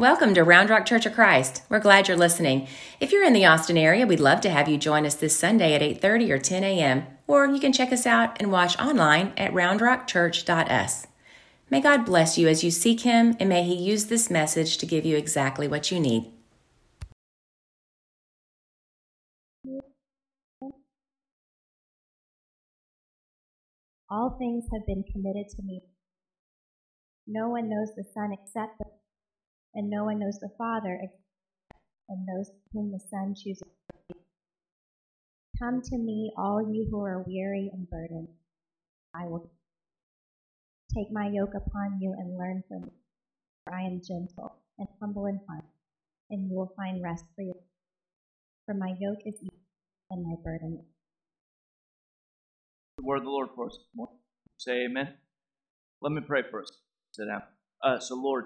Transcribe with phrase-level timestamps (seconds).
[0.00, 1.62] Welcome to Round Rock Church of Christ.
[1.68, 2.68] We're glad you're listening.
[3.00, 5.74] If you're in the Austin area, we'd love to have you join us this Sunday
[5.74, 7.06] at 8:30 or 10 a.m.
[7.26, 11.06] Or you can check us out and watch online at roundrockchurch.us.
[11.68, 14.86] May God bless you as you seek Him, and may He use this message to
[14.86, 16.32] give you exactly what you need.
[24.08, 25.82] All things have been committed to me.
[27.26, 28.99] No one knows the Son except the
[29.74, 31.20] and no one knows the Father except
[32.10, 33.62] and those whom the Son chooses.
[35.58, 38.28] Come to me, all you who are weary and burdened.
[39.14, 39.50] I will
[40.94, 42.92] take my yoke upon you and learn from me,
[43.64, 45.64] for I am gentle and humble in heart,
[46.30, 47.54] and you will find rest for you.
[48.66, 49.62] For my yoke is easy
[50.10, 50.82] and my burden.
[52.98, 53.78] The word of the Lord for us.
[54.58, 55.14] Say amen.
[56.02, 56.72] Let me pray us.
[57.12, 57.42] Sit down.
[57.82, 58.44] Uh, so, Lord,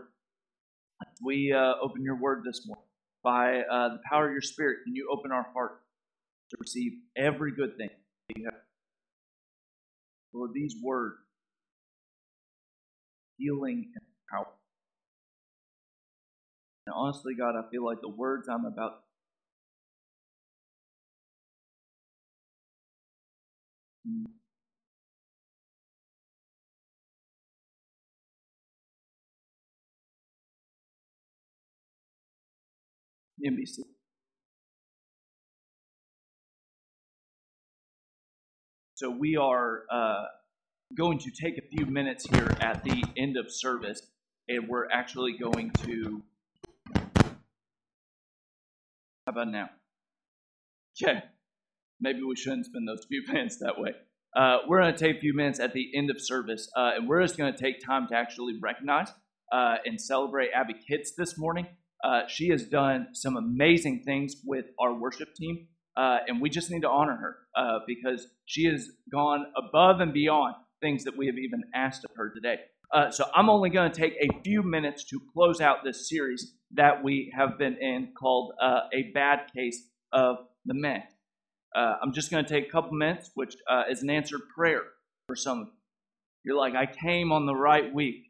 [1.23, 2.85] we uh, open your word this morning.
[3.23, 5.81] By uh, the power of your spirit, can you open our heart
[6.51, 7.91] to receive every good thing
[8.37, 8.61] you have?
[10.33, 11.17] Lord, these words,
[13.39, 14.53] healing and power.
[16.87, 19.01] And honestly, God, I feel like the words I'm about
[33.45, 33.81] NBC.
[38.95, 40.25] So we are uh,
[40.97, 44.01] going to take a few minutes here at the end of service,
[44.49, 46.23] and we're actually going to.
[49.27, 49.71] How about now?
[51.03, 51.25] Okay.
[52.01, 53.95] Maybe we shouldn't spend those few minutes that way.
[54.37, 57.09] Uh, we're going to take a few minutes at the end of service, uh, and
[57.09, 59.09] we're just going to take time to actually recognize
[59.53, 61.67] uh, and celebrate Abby Kitts this morning.
[62.05, 65.67] Uh, she has done some amazing things with our worship team,
[65.97, 70.13] uh, and we just need to honor her uh, because she has gone above and
[70.13, 72.59] beyond things that we have even asked of her today.
[72.93, 76.55] Uh, so I'm only going to take a few minutes to close out this series
[76.73, 81.05] that we have been in called uh, A Bad Case of the Mehs.
[81.75, 83.57] Uh, I'm just going to take a couple minutes, which
[83.91, 84.83] is an answered prayer
[85.27, 85.73] for some of you.
[86.45, 88.27] You're like, I came on the right week.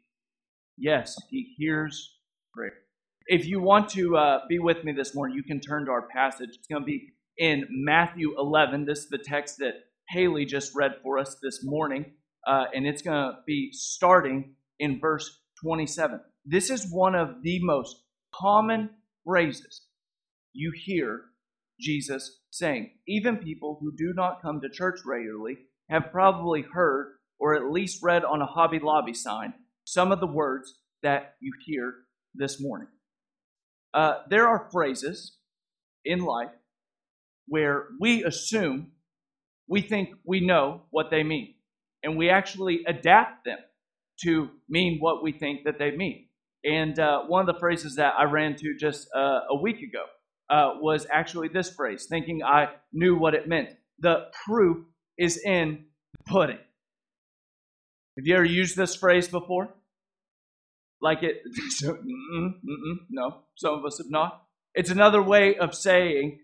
[0.77, 2.15] Yes, he hears
[2.53, 2.84] prayer
[3.27, 6.07] if you want to uh, be with me this morning, you can turn to our
[6.07, 6.49] passage.
[6.53, 8.85] It's going to be in Matthew 11.
[8.85, 9.73] This is the text that
[10.09, 12.13] Haley just read for us this morning,
[12.47, 16.19] uh, and it's going to be starting in verse 27.
[16.45, 17.95] This is one of the most
[18.33, 18.91] common
[19.25, 19.81] phrases
[20.53, 21.21] you hear
[21.79, 22.91] Jesus saying.
[23.07, 25.57] Even people who do not come to church regularly
[25.89, 29.53] have probably heard or at least read on a Hobby Lobby sign
[29.83, 31.93] some of the words that you hear
[32.35, 32.87] this morning.
[33.95, 35.37] Uh, there are phrases
[36.03, 36.51] in life
[37.47, 38.91] where we assume
[39.69, 41.55] we think we know what they mean,
[42.03, 43.57] and we actually adapt them
[44.23, 46.27] to mean what we think that they mean.
[46.65, 50.03] And uh, one of the phrases that I ran to just uh, a week ago
[50.49, 53.69] uh, was actually this phrase, thinking I knew what it meant.
[53.99, 54.85] The proof
[55.17, 55.85] is in
[56.17, 56.59] the pudding.
[58.17, 59.73] Have you ever used this phrase before?
[61.05, 61.43] Like it.
[61.83, 64.41] mm-mm, mm-mm, no, some of us have not.
[64.73, 66.39] It's another way of saying,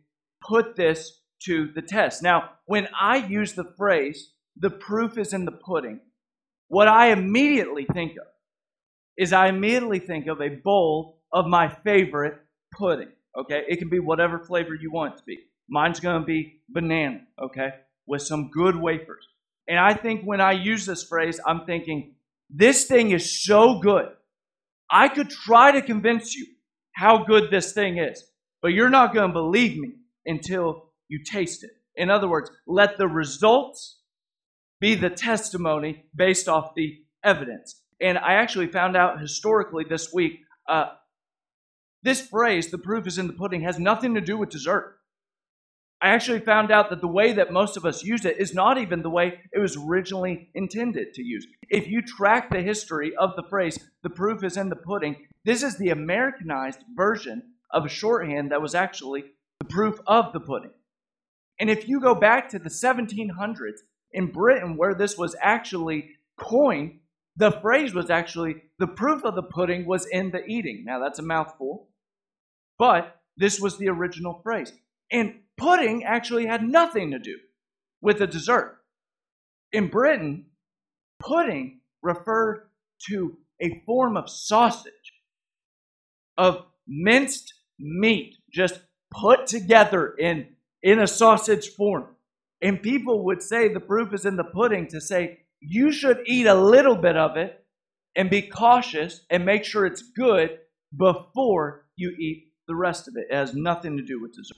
[0.48, 2.22] put this to the test.
[2.22, 6.00] Now, when I use the phrase, the proof is in the pudding,
[6.68, 8.28] what I immediately think of
[9.18, 12.36] is I immediately think of a bowl of my favorite
[12.78, 13.12] pudding.
[13.38, 13.64] Okay?
[13.68, 15.40] It can be whatever flavor you want it to be.
[15.68, 17.70] Mine's going to be banana, okay,
[18.06, 19.26] with some good wafers.
[19.68, 22.16] And I think when I use this phrase, I'm thinking,
[22.50, 24.10] this thing is so good
[24.92, 26.46] I could try to convince you
[26.94, 28.24] how good this thing is,
[28.62, 29.94] but you're not going to believe me
[30.26, 31.72] until you taste it.
[31.96, 34.00] In other words, let the results
[34.80, 37.82] be the testimony based off the evidence.
[38.02, 40.86] And I actually found out historically this week uh,
[42.04, 44.98] this phrase, the proof is in the pudding, has nothing to do with dessert.
[46.02, 48.80] I actually found out that the way that most of us use it is not
[48.80, 51.46] even the way it was originally intended to use.
[51.70, 55.62] If you track the history of the phrase, the proof is in the pudding, this
[55.62, 59.26] is the Americanized version of a shorthand that was actually
[59.60, 60.72] the proof of the pudding.
[61.60, 63.82] And if you go back to the 1700s
[64.12, 67.00] in Britain, where this was actually coined,
[67.36, 70.84] the phrase was actually the proof of the pudding was in the eating.
[70.84, 71.90] Now, that's a mouthful,
[72.80, 74.74] but this was the original phrase.
[75.12, 77.38] And pudding actually had nothing to do
[78.02, 78.80] with the dessert.
[79.72, 80.48] In Britain,
[81.20, 82.70] pudding referred
[83.08, 85.14] to a form of sausage,
[86.36, 88.80] of minced meat, just
[89.12, 90.48] put together in,
[90.82, 92.08] in a sausage form.
[92.62, 96.48] And people would say the proof is in the pudding to say, you should eat
[96.48, 97.64] a little bit of it
[98.16, 100.58] and be cautious and make sure it's good
[100.96, 103.28] before you eat the rest of it.
[103.30, 104.58] It has nothing to do with dessert.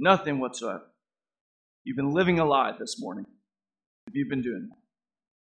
[0.00, 0.86] Nothing whatsoever.
[1.84, 3.26] You've been living a lie this morning
[4.06, 4.78] if you've been doing that.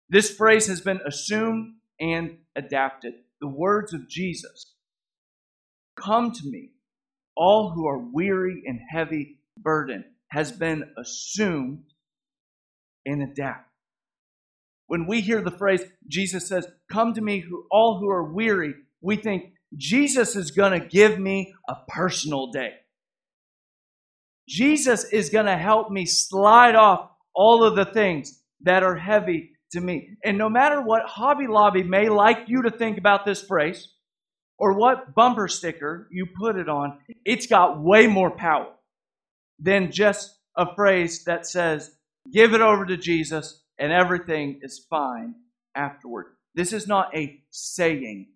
[0.08, 3.14] This phrase has been assumed and adapted.
[3.40, 4.74] The words of Jesus
[5.96, 6.70] Come to me,
[7.36, 11.84] all who are weary and heavy burden, has been assumed
[13.06, 13.64] and adapted.
[14.88, 18.74] When we hear the phrase, Jesus says, Come to me, who, all who are weary,
[19.00, 22.72] we think Jesus is going to give me a personal day.
[24.48, 29.50] Jesus is going to help me slide off all of the things that are heavy
[29.72, 30.16] to me.
[30.24, 33.88] And no matter what Hobby Lobby may like you to think about this phrase,
[34.58, 38.72] or what bumper sticker you put it on, it's got way more power
[39.60, 41.92] than just a phrase that says,
[42.32, 45.34] give it over to Jesus and everything is fine
[45.74, 46.26] afterward.
[46.54, 48.28] This is not a saying.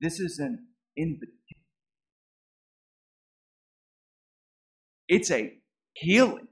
[0.00, 0.66] This is an
[0.98, 1.43] invitation.
[5.08, 5.54] It's a
[5.94, 6.48] healing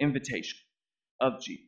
[0.00, 0.58] invitation
[1.20, 1.66] of Jesus.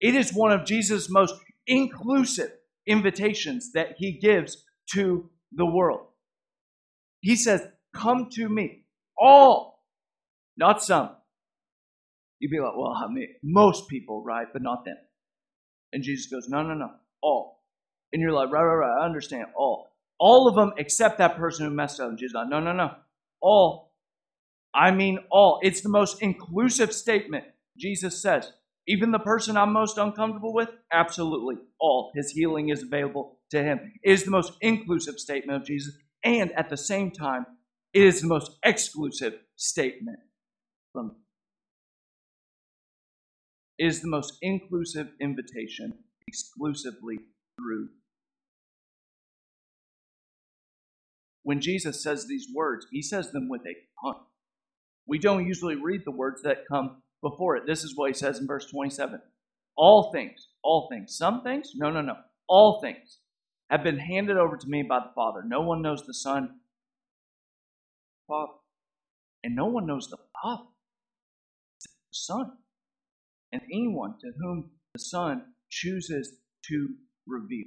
[0.00, 1.34] It is one of Jesus' most
[1.66, 2.50] inclusive
[2.86, 6.06] invitations that he gives to the world.
[7.20, 7.62] He says,
[7.94, 8.84] Come to me,
[9.18, 9.82] all,
[10.56, 11.10] not some.
[12.38, 14.46] You'd be like, Well, I mean, most people, right?
[14.52, 14.96] But not them.
[15.92, 16.90] And Jesus goes, No, no, no,
[17.22, 17.62] all.
[18.12, 19.88] And you're like, Right, right, right, I understand, all.
[20.20, 22.08] All of them except that person who messed up.
[22.08, 22.92] And Jesus like, No, no, no,
[23.40, 23.87] all.
[24.78, 25.58] I mean, all.
[25.62, 27.44] It's the most inclusive statement
[27.76, 28.52] Jesus says.
[28.86, 32.12] Even the person I'm most uncomfortable with, absolutely all.
[32.14, 33.92] His healing is available to him.
[34.04, 35.94] It is the most inclusive statement of Jesus.
[36.24, 37.44] And at the same time,
[37.92, 40.20] it is the most exclusive statement
[40.92, 41.16] from
[43.78, 45.92] is the most inclusive invitation
[46.26, 47.18] exclusively
[47.58, 47.88] through.
[51.42, 54.18] When Jesus says these words, he says them with a punch.
[55.08, 57.66] We don't usually read the words that come before it.
[57.66, 59.20] This is what he says in verse 27.
[59.76, 61.72] All things, all things, some things?
[61.74, 62.16] No, no, no.
[62.46, 63.18] All things
[63.70, 65.42] have been handed over to me by the Father.
[65.44, 66.60] No one knows the Son,
[68.26, 68.52] Father,
[69.42, 70.64] and no one knows the Father,
[71.80, 72.52] the Son,
[73.52, 76.34] and anyone to whom the Son chooses
[76.66, 76.88] to
[77.26, 77.66] reveal.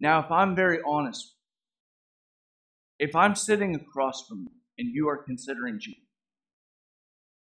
[0.00, 1.34] Now, if I'm very honest,
[2.98, 6.02] if I'm sitting across from you and you are considering Jesus,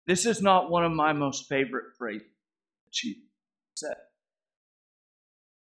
[0.07, 3.25] this is not one of my most favorite phrases that she
[3.75, 3.97] said.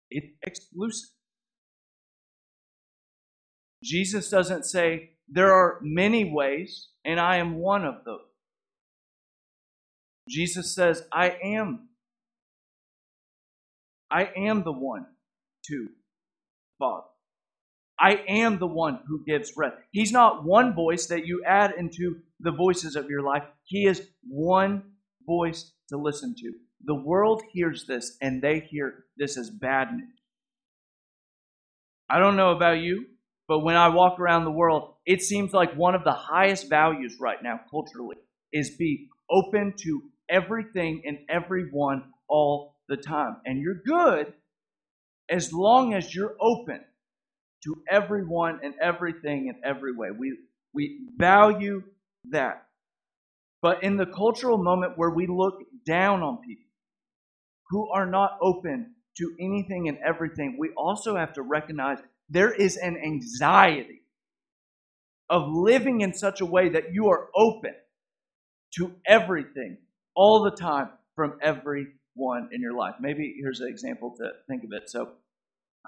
[0.10, 1.10] It's exclusive.
[3.84, 8.22] Jesus doesn't say, There are many ways, and I am one of those.
[10.28, 11.90] Jesus says, I am.
[14.10, 15.06] I am the one
[15.68, 15.88] to
[16.80, 17.11] Father.
[18.02, 19.76] I am the one who gives breath.
[19.92, 23.44] He's not one voice that you add into the voices of your life.
[23.64, 24.82] He is one
[25.28, 26.52] voice to listen to.
[26.84, 30.10] The world hears this and they hear this as bad news.
[32.10, 33.06] I don't know about you,
[33.48, 37.18] but when I walk around the world, it seems like one of the highest values
[37.20, 38.18] right now culturally
[38.52, 43.38] is be open to everything and everyone all the time.
[43.46, 44.34] And you're good
[45.30, 46.82] as long as you're open
[47.64, 50.10] to everyone and everything in every way.
[50.12, 50.38] We,
[50.74, 51.84] we value
[52.30, 52.66] that.
[53.62, 56.66] But in the cultural moment where we look down on people
[57.70, 62.00] who are not open to anything and everything, we also have to recognize
[62.30, 64.02] there is an anxiety
[65.30, 67.74] of living in such a way that you are open
[68.76, 69.78] to everything
[70.16, 72.96] all the time from everyone in your life.
[73.00, 74.90] Maybe here's an example to think of it.
[74.90, 75.10] So,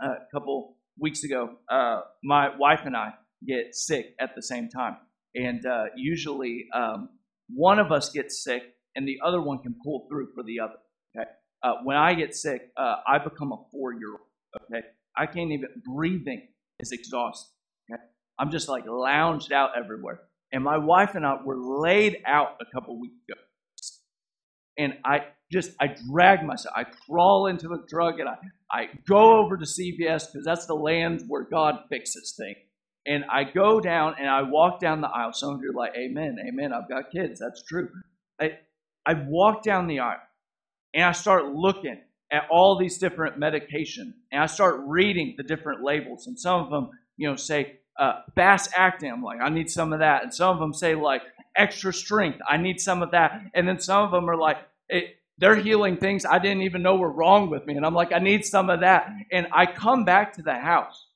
[0.01, 3.13] a couple weeks ago, uh, my wife and I
[3.45, 4.97] get sick at the same time.
[5.35, 7.09] And uh, usually um,
[7.49, 8.63] one of us gets sick
[8.95, 10.75] and the other one can pull through for the other.
[11.17, 11.29] Okay.
[11.63, 14.63] Uh, when I get sick, uh, I become a four year old.
[14.71, 14.85] Okay.
[15.17, 16.47] I can't even, breathing
[16.79, 17.51] is exhausting.
[17.91, 18.01] Okay.
[18.39, 20.19] I'm just like lounged out everywhere.
[20.51, 23.39] And my wife and I were laid out a couple weeks ago.
[24.77, 26.73] And I just, I drag myself.
[26.75, 28.35] I crawl into the truck and I,
[28.71, 32.57] I go over to CVS because that's the land where God fixes things.
[33.05, 35.33] And I go down and I walk down the aisle.
[35.33, 36.73] Some of you are like, Amen, Amen.
[36.73, 37.39] I've got kids.
[37.39, 37.89] That's true.
[38.39, 38.59] I,
[39.05, 40.21] I walk down the aisle
[40.93, 41.99] and I start looking
[42.31, 46.69] at all these different medication and I start reading the different labels, and some of
[46.71, 49.11] them, you know, say uh, fast acting.
[49.11, 50.23] I'm like, I need some of that.
[50.23, 51.21] And some of them say like
[51.55, 52.39] extra strength.
[52.47, 53.41] I need some of that.
[53.53, 54.57] And then some of them are like,
[54.89, 57.75] it, they're healing things I didn't even know were wrong with me.
[57.75, 59.09] And I'm like, I need some of that.
[59.31, 61.07] And I come back to the house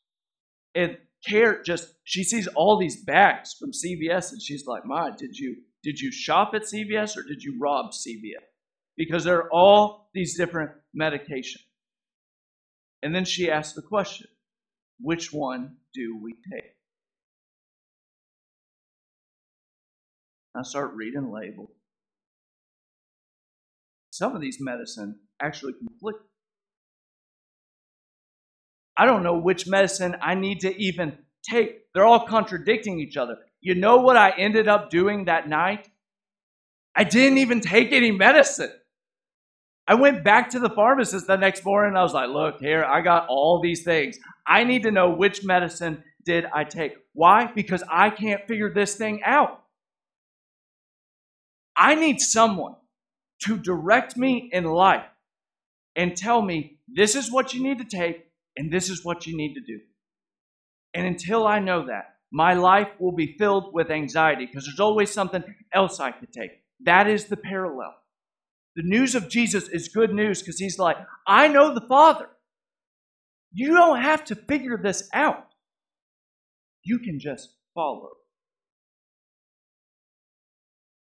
[0.76, 5.36] and Care just she sees all these bags from CVS and she's like, "Ma, did
[5.36, 8.46] you did you shop at CVS or did you rob CVS?"
[8.96, 11.64] Because there are all these different medications.
[13.02, 14.28] And then she asks the question,
[15.00, 16.77] which one do we take?
[20.58, 21.70] I start reading labels.
[24.10, 26.20] Some of these medicine actually conflict
[28.98, 31.94] I don't know which medicine I need to even take.
[31.94, 33.38] They're all contradicting each other.
[33.62, 35.88] You know what I ended up doing that night?
[36.96, 38.72] I didn't even take any medicine.
[39.88, 42.84] I went back to the pharmacist the next morning and I was like, look, here,
[42.84, 44.18] I got all these things.
[44.46, 46.94] I need to know which medicine did I take.
[47.14, 47.52] Why?
[47.54, 49.64] Because I can't figure this thing out.
[51.78, 52.76] I need someone
[53.44, 55.06] to direct me in life
[55.96, 59.38] and tell me this is what you need to take and this is what you
[59.38, 59.80] need to do.
[60.94, 65.12] And until I know that, my life will be filled with anxiety because there's always
[65.12, 65.44] something
[65.74, 66.52] else I could take.
[66.84, 67.96] That is the parallel.
[68.76, 72.28] The news of Jesus is good news because he's like, I know the Father.
[73.54, 75.48] You don't have to figure this out.
[76.84, 78.17] You can just follow.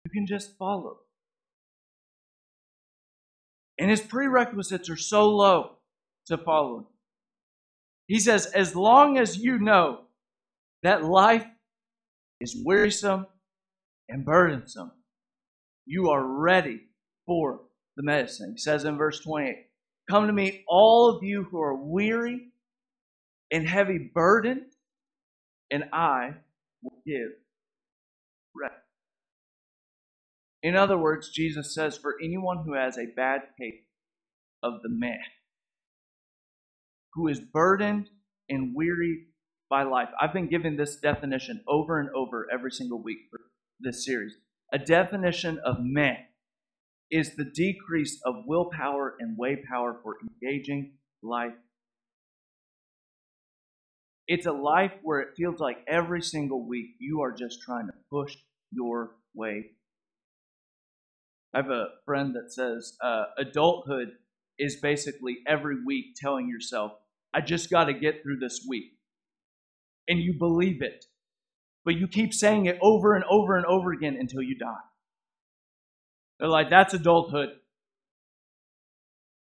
[0.06, 1.00] You can just follow.
[3.80, 5.72] And his prerequisites are so low
[6.28, 6.88] to follow.
[8.08, 10.02] He says, as long as you know
[10.84, 11.46] that life
[12.40, 13.26] is wearisome
[14.08, 14.92] and burdensome,
[15.88, 16.82] you are ready
[17.26, 17.62] for
[17.98, 18.52] the medicine.
[18.52, 19.56] He says in verse 28
[20.10, 22.50] Come to me, all of you who are weary
[23.52, 24.68] and heavy burdened,
[25.72, 26.36] and I
[26.84, 27.32] will give
[30.66, 33.84] In other words, Jesus says, for anyone who has a bad case
[34.64, 35.20] of the mehs,
[37.14, 38.10] who is burdened
[38.50, 39.28] and weary
[39.70, 40.10] by life.
[40.20, 43.42] I've been given this definition over and over every single week for
[43.80, 44.38] this series.
[44.74, 46.18] A definition of meh
[47.12, 51.54] is the decrease of willpower and way power for engaging life.
[54.28, 57.94] It's a life where it feels like every single week you are just trying to
[58.10, 58.36] push
[58.72, 59.66] your way.
[61.56, 64.10] I have a friend that says uh, adulthood
[64.60, 66.92] is basically every week telling yourself,
[67.34, 68.92] I just got to get through this week.
[70.10, 71.06] And you believe it.
[71.86, 74.84] But you keep saying it over and over and over again until you die.
[76.40, 77.52] They're like, that's adulthood.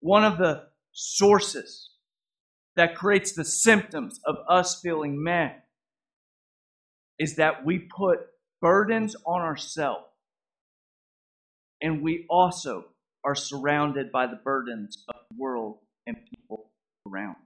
[0.00, 1.92] One of the sources
[2.76, 5.62] that creates the symptoms of us feeling mad
[7.18, 8.18] is that we put
[8.60, 10.11] burdens on ourselves
[11.82, 12.84] and we also
[13.24, 16.70] are surrounded by the burdens of the world and people
[17.06, 17.36] around.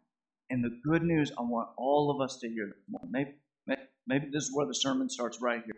[0.51, 2.77] And the good news I want all of us to hear
[3.11, 3.33] maybe,
[4.07, 5.75] maybe, this is where the sermon starts right here.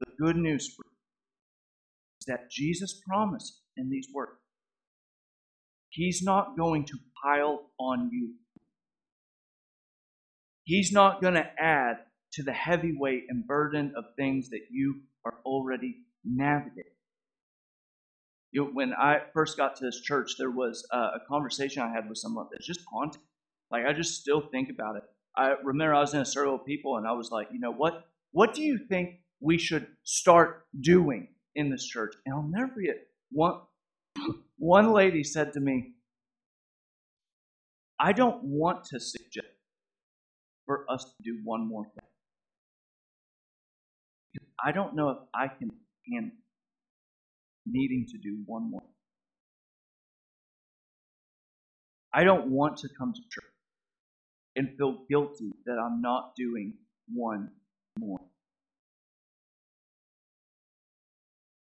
[0.00, 4.32] The good news is that Jesus promised in these words,
[5.90, 8.34] He's not going to pile on you.
[10.64, 11.98] He's not going to add
[12.32, 16.90] to the heavy weight and burden of things that you are already navigating.
[18.54, 22.08] You know, when I first got to this church, there was a conversation I had
[22.08, 23.20] with someone that's just haunting
[23.74, 25.02] like I just still think about it.
[25.36, 27.72] I remember I was in a circle of people and I was like, you know
[27.72, 28.06] what?
[28.30, 32.14] What do you think we should start doing in this church?
[32.24, 32.96] And I'll never forget
[33.32, 33.60] one
[34.58, 35.94] one lady said to me,
[37.98, 39.48] I don't want to suggest
[40.66, 42.08] for us to do one more thing.
[44.64, 45.70] I don't know if I can
[46.12, 46.38] handle
[47.66, 48.82] needing to do one more.
[52.12, 53.44] I don't want to come to church
[54.56, 56.74] and feel guilty that I'm not doing
[57.12, 57.50] one
[57.98, 58.20] more.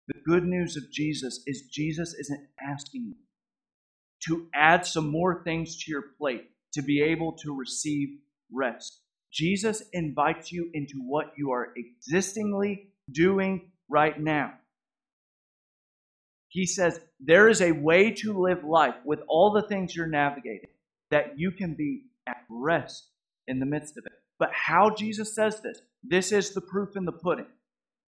[0.08, 3.16] The good news of Jesus is Jesus isn't asking you
[4.26, 8.10] to add some more things to your plate to be able to receive
[8.52, 9.02] rest.
[9.32, 14.54] Jesus invites you into what you are existingly doing right now.
[16.50, 20.70] He says there is a way to live life with all the things you're navigating
[21.12, 23.08] that you can be at rest
[23.48, 24.14] in the midst of it.
[24.38, 27.48] But how Jesus says this, this is the proof in the pudding.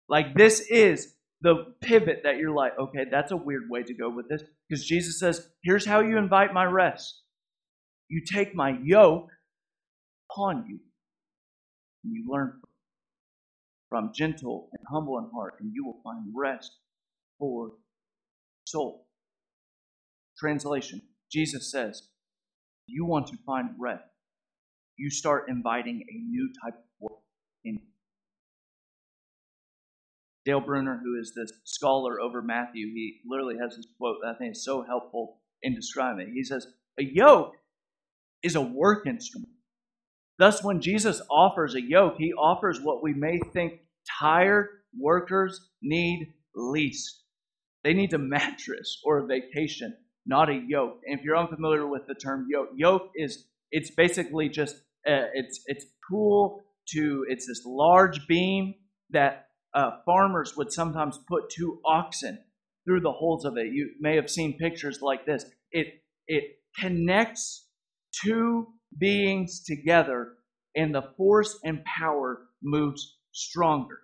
[0.09, 4.09] Like, this is the pivot that you're like, okay, that's a weird way to go
[4.09, 4.43] with this.
[4.67, 7.21] Because Jesus says, here's how you invite my rest.
[8.09, 9.29] You take my yoke
[10.29, 10.79] upon you,
[12.03, 12.59] and you learn
[13.89, 16.71] from gentle and humble in heart, and you will find rest
[17.39, 17.73] for
[18.65, 19.07] soul.
[20.37, 21.01] Translation
[21.33, 22.03] Jesus says,
[22.87, 24.03] You want to find rest.
[24.97, 27.19] You start inviting a new type of work
[27.65, 27.79] in.
[30.45, 34.37] Dale Bruner, who is this scholar over Matthew, he literally has this quote that I
[34.37, 36.33] think is so helpful in describing it.
[36.33, 36.67] He says,
[36.99, 37.55] A yoke
[38.43, 39.49] is a work instrument.
[40.37, 43.79] Thus, when Jesus offers a yoke, he offers what we may think
[44.19, 44.67] tired
[44.99, 47.22] workers need least.
[47.83, 51.01] They need a mattress or a vacation, not a yoke.
[51.05, 54.75] And if you're unfamiliar with the term yoke, yoke is it's basically just
[55.07, 56.61] uh, it's it's tool
[56.93, 58.75] to it's this large beam
[59.09, 62.39] that uh, farmers would sometimes put two oxen
[62.85, 63.67] through the holes of it.
[63.73, 65.45] You may have seen pictures like this.
[65.71, 65.87] It
[66.27, 66.43] it
[66.79, 67.67] connects
[68.23, 70.33] two beings together,
[70.75, 73.99] and the force and power moves stronger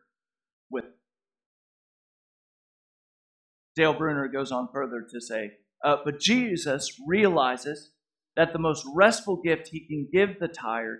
[3.79, 5.53] Dale Bruner goes on further to say,
[5.85, 7.91] uh, but Jesus realizes
[8.35, 10.99] that the most restful gift he can give the tired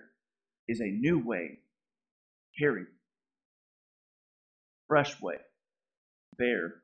[0.66, 1.58] is a new way,
[2.58, 2.84] carry,
[4.88, 5.34] fresh way,
[6.38, 6.76] bear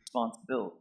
[0.00, 0.78] responsibility.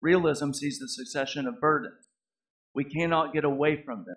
[0.00, 2.06] Realism sees the succession of burdens.
[2.72, 4.14] We cannot get away from them.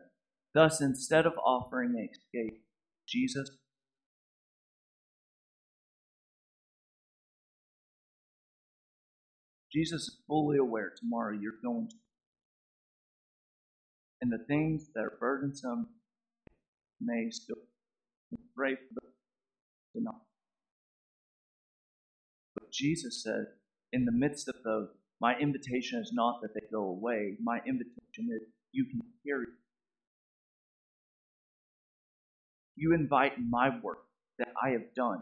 [0.53, 2.62] Thus, instead of offering an escape,
[3.07, 3.50] Jesus
[9.71, 11.95] Jesus is fully aware tomorrow you're going to.
[14.21, 15.88] And the things that are burdensome
[16.99, 17.55] may still
[18.55, 19.03] pray for them.
[22.55, 23.45] But Jesus said,
[23.93, 24.89] in the midst of those,
[25.21, 27.35] my invitation is not that they go away.
[27.41, 29.45] My invitation is you can carry.
[32.75, 33.99] You invite my work
[34.38, 35.21] that I have done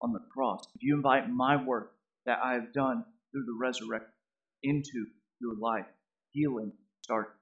[0.00, 0.64] on the cross.
[0.74, 1.92] If you invite my work
[2.26, 4.12] that I have done through the resurrection
[4.62, 5.06] into
[5.40, 5.86] your life,
[6.30, 7.32] healing starts.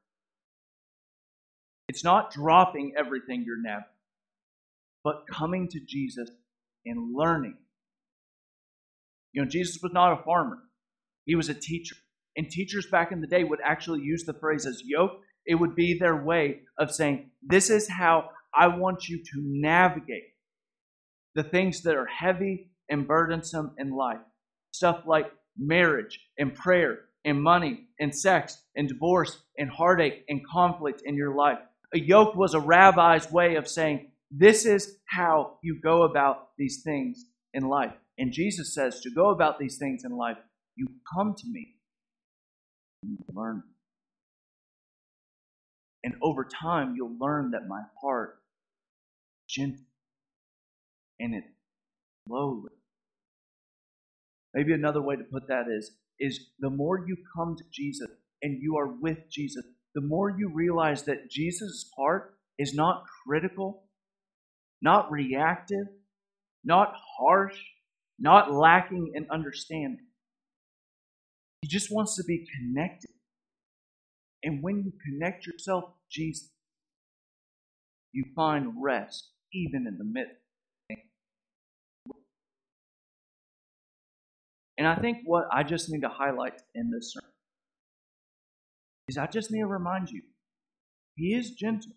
[1.89, 3.91] It's not dropping everything you're navigating,
[5.05, 6.31] but coming to Jesus
[6.87, 7.57] and learning.
[9.33, 10.59] You know, Jesus was not a farmer.
[11.27, 11.97] He was a teacher.
[12.37, 15.13] And teachers back in the day would actually use the phrase as yoke.
[15.45, 20.23] It would be their way of saying, This is how I want you to navigate
[21.35, 24.21] the things that are heavy and burdensome in life.
[24.73, 25.27] Stuff like
[25.67, 31.35] marriage and prayer and money and sex and divorce and heartache and conflict in your
[31.35, 31.59] life.
[31.95, 36.83] A yoke was a rabbi's way of saying, This is how you go about these
[36.83, 37.93] things in life.
[38.19, 40.39] And Jesus says, To go about these things in life,
[40.77, 41.75] you come to me
[43.03, 43.63] and you learn.
[46.05, 48.39] And over time, you'll learn that my heart
[49.49, 49.85] gentle
[51.21, 51.47] and it's
[52.29, 52.71] lowly.
[54.55, 58.09] Maybe another way to put that is, is the more you come to Jesus
[58.43, 63.85] and you are with Jesus, the more you realize that Jesus' heart is not critical,
[64.83, 65.87] not reactive,
[66.65, 67.57] not harsh,
[68.19, 70.07] not lacking in understanding.
[71.61, 73.11] He just wants to be connected.
[74.43, 76.51] And when you connect yourself to Jesus,
[78.13, 80.42] you find rest even in the midst.
[84.83, 87.31] And I think what I just need to highlight in this sermon
[89.07, 90.23] is I just need to remind you
[91.15, 91.93] He is gentle,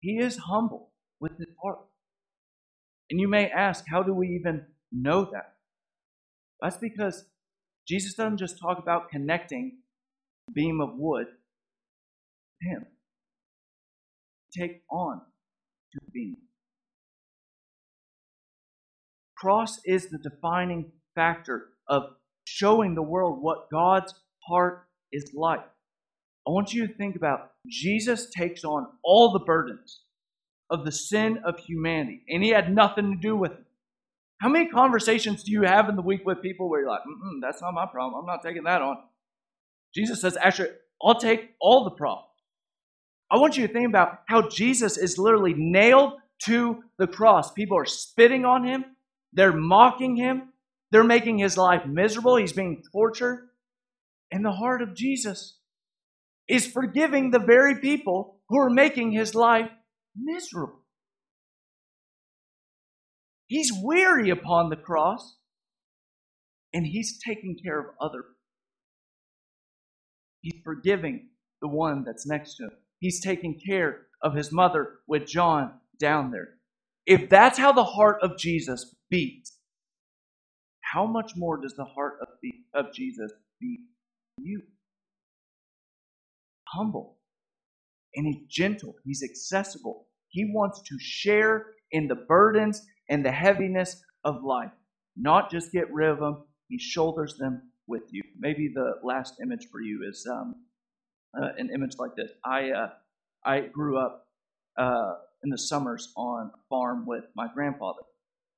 [0.00, 1.78] He is humble with His heart.
[3.08, 5.54] And you may ask, how do we even know that?
[6.60, 7.24] That's because
[7.88, 9.78] Jesus doesn't just talk about connecting
[10.50, 11.28] a beam of wood
[12.60, 12.84] to Him.
[14.54, 15.22] Take on
[15.92, 16.36] to beam.
[19.38, 22.04] Cross is the defining factor of
[22.44, 24.14] showing the world what God's
[24.46, 25.64] heart is like.
[26.46, 30.02] I want you to think about Jesus takes on all the burdens
[30.70, 33.64] of the sin of humanity, and he had nothing to do with it.
[34.40, 37.00] How many conversations do you have in the week with people where you're like,
[37.42, 38.20] that's not my problem.
[38.20, 38.98] I'm not taking that on.
[39.92, 40.68] Jesus says, actually,
[41.02, 42.28] I'll take all the problems.
[43.28, 46.12] I want you to think about how Jesus is literally nailed
[46.44, 47.52] to the cross.
[47.52, 48.84] People are spitting on him,
[49.32, 50.52] they're mocking him,
[50.90, 52.36] they're making his life miserable.
[52.36, 53.48] He's being tortured.
[54.30, 55.58] And the heart of Jesus
[56.48, 59.70] is forgiving the very people who are making his life
[60.16, 60.84] miserable.
[63.46, 65.36] He's weary upon the cross,
[66.72, 68.24] and he's taking care of other.
[70.40, 71.30] He's forgiving
[71.62, 72.72] the one that's next to him.
[72.98, 76.50] He's taking care of his mother with John down there.
[77.06, 79.57] If that's how the heart of Jesus beats,
[80.92, 83.80] how much more does the heart of, the, of Jesus beat
[84.38, 84.62] you?
[86.68, 87.16] Humble.
[88.14, 88.94] And he's gentle.
[89.04, 90.06] He's accessible.
[90.28, 94.72] He wants to share in the burdens and the heaviness of life,
[95.16, 96.44] not just get rid of them.
[96.68, 98.22] He shoulders them with you.
[98.38, 100.54] Maybe the last image for you is um,
[101.40, 102.30] uh, an image like this.
[102.44, 102.90] I uh,
[103.44, 104.26] I grew up
[104.76, 108.02] uh, in the summers on a farm with my grandfather,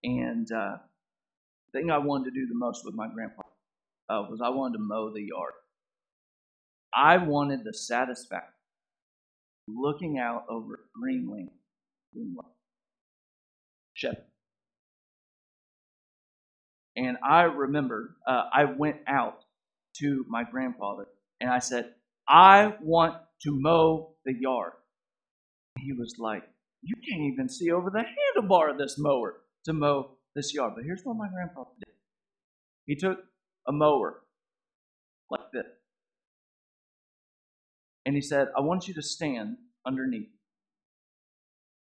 [0.03, 0.79] and uh,
[1.73, 3.49] thing I wanted to do the most with my grandfather
[4.09, 5.53] uh, was I wanted to mow the yard.
[6.95, 8.55] I wanted the satisfaction
[9.69, 11.51] looking out over Greenling,
[12.13, 12.49] Greenland,
[13.95, 14.27] Shep.
[16.97, 19.45] And I remember uh, I went out
[19.99, 21.07] to my grandfather
[21.41, 21.95] and I said,
[22.29, 24.73] I want to mow the yard.
[25.79, 26.43] He was like,
[26.83, 30.73] You can't even see over the handlebar of this mower to mow this yard.
[30.77, 31.95] But here's what my grandfather did
[32.87, 33.21] he took
[33.69, 34.23] a mower
[35.31, 35.67] like this.
[38.05, 40.31] And he said, I want you to stand underneath.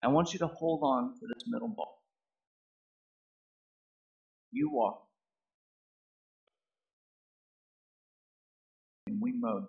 [0.02, 2.02] I want you to hold on to this middle ball.
[4.52, 5.02] You walk.
[9.08, 9.66] And we mowed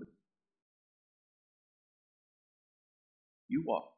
[3.49, 3.96] You walk.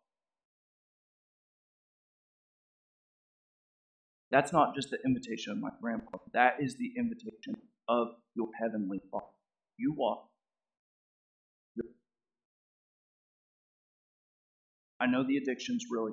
[4.30, 6.18] That's not just the invitation of my grandpa.
[6.32, 7.54] That is the invitation
[7.88, 9.24] of your heavenly Father.
[9.78, 10.28] You walk.
[15.00, 16.12] I know the addiction's really.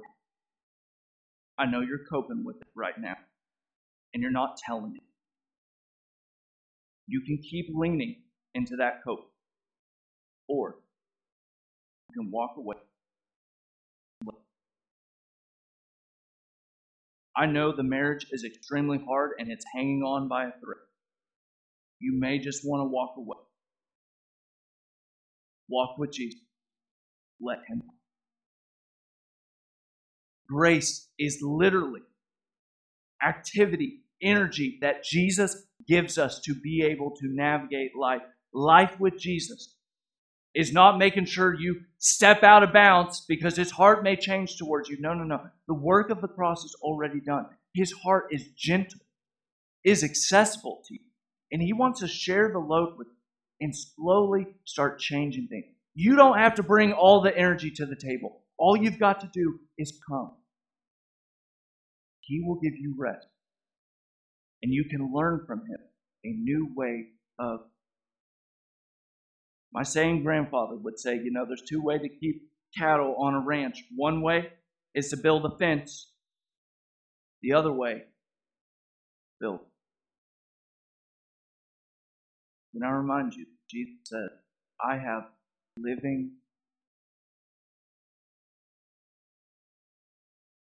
[1.57, 3.15] I know you're coping with it right now,
[4.13, 5.01] and you're not telling me.
[7.07, 8.23] You can keep leaning
[8.53, 9.31] into that cope,
[10.47, 10.75] or
[12.09, 12.77] you can walk away.
[17.37, 20.79] I know the marriage is extremely hard and it's hanging on by a thread.
[21.99, 23.37] You may just want to walk away.
[25.69, 26.41] Walk with Jesus.
[27.41, 27.83] Let Him.
[30.47, 32.01] Grace is literally
[33.25, 38.21] activity, energy that Jesus gives us to be able to navigate life.
[38.53, 39.74] Life with Jesus
[40.55, 44.89] is not making sure you step out of bounds because his heart may change towards
[44.89, 44.97] you.
[44.99, 45.41] No, no, no.
[45.67, 47.45] The work of the cross is already done.
[47.73, 49.01] His heart is gentle,
[49.83, 51.01] is accessible to you.
[51.51, 53.13] And he wants to share the load with you
[53.65, 55.65] and slowly start changing things.
[55.93, 58.41] You don't have to bring all the energy to the table.
[58.57, 60.31] All you've got to do is come.
[62.21, 63.27] He will give you rest.
[64.63, 65.79] And you can learn from him
[66.23, 67.59] a new way of
[69.75, 72.43] my same grandfather would say, you know, there's two ways to keep
[72.77, 73.83] cattle on a ranch.
[73.93, 74.47] One way
[74.93, 76.13] is to build a fence.
[77.41, 78.03] The other way,
[79.41, 79.59] build.
[82.73, 84.29] And I remind you, Jesus said,
[84.81, 85.23] I have
[85.77, 86.31] living.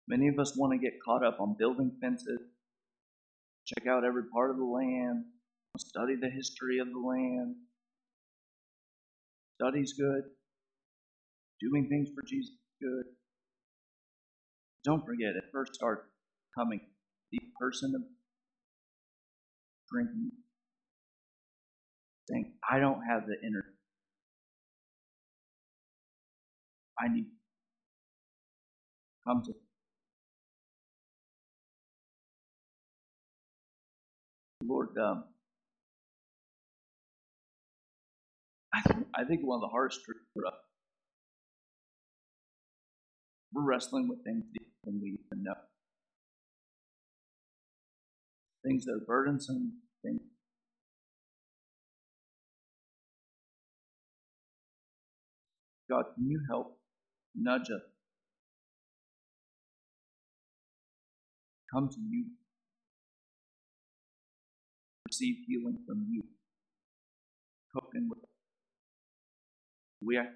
[0.10, 2.42] Many of us want to get caught up on building fences,
[3.66, 5.24] check out every part of the land,
[5.78, 7.56] study the history of the land,
[9.60, 10.24] Study's good.
[11.62, 13.06] Doing things for Jesus good.
[14.86, 16.06] Don't forget, at first start
[16.58, 16.80] coming
[17.32, 18.02] the person of
[19.92, 20.32] drinking,
[22.30, 23.68] saying, I don't have the energy.
[27.00, 27.26] I need
[29.28, 29.54] come to
[34.64, 35.26] Lord, um,
[38.74, 40.54] I think one of the hardest truths for us,
[43.54, 44.44] we're wrestling with things
[44.84, 45.56] than we even know.
[48.66, 50.22] Things that are burdensome, things.
[55.90, 56.78] God, can you help
[57.36, 57.82] nudge us?
[61.74, 62.26] Come to you.
[65.08, 66.24] Receive healing from you.
[67.74, 68.20] Coping with
[70.02, 70.28] we have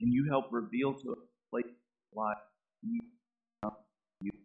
[0.00, 2.38] Can you help reveal to us a place of life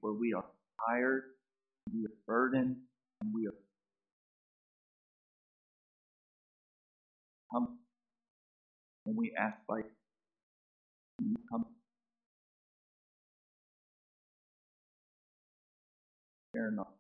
[0.01, 0.45] where we are
[0.87, 1.23] tired,
[1.93, 2.77] we are burdened,
[3.21, 3.53] and we are
[7.51, 7.79] come
[9.05, 9.77] and we ask by
[11.21, 11.65] you come
[16.53, 16.98] Fair enough.